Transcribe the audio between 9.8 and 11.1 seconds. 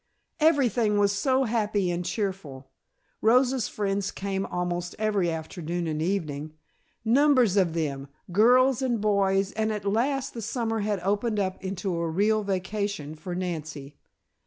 last the summer had